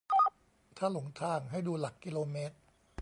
[0.77, 2.55] ถ้าหลงทางให้ดูหลักกิโลเมตร